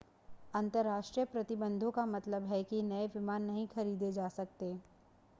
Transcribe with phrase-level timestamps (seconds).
[0.55, 4.73] अंतर्राष्ट्रीय प्रतिबंधों का मतलब है कि नए विमान नहीं खरीदे जा सकते